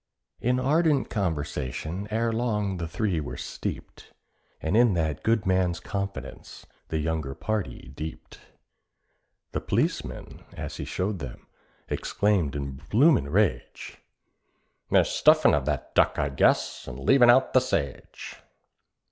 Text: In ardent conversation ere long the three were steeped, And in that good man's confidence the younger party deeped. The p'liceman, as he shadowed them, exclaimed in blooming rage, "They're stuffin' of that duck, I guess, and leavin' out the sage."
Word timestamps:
In 0.39 0.59
ardent 0.59 1.11
conversation 1.11 2.07
ere 2.09 2.31
long 2.33 2.77
the 2.77 2.87
three 2.87 3.19
were 3.19 3.37
steeped, 3.37 4.13
And 4.59 4.75
in 4.75 4.95
that 4.95 5.21
good 5.21 5.45
man's 5.45 5.79
confidence 5.79 6.65
the 6.87 6.97
younger 6.97 7.35
party 7.35 7.91
deeped. 7.95 8.39
The 9.51 9.61
p'liceman, 9.61 10.43
as 10.55 10.77
he 10.77 10.85
shadowed 10.85 11.19
them, 11.19 11.45
exclaimed 11.87 12.55
in 12.55 12.81
blooming 12.89 13.29
rage, 13.29 13.99
"They're 14.89 15.03
stuffin' 15.03 15.53
of 15.53 15.65
that 15.65 15.93
duck, 15.93 16.17
I 16.17 16.29
guess, 16.29 16.87
and 16.87 16.97
leavin' 16.99 17.29
out 17.29 17.53
the 17.53 17.61
sage." 17.61 18.37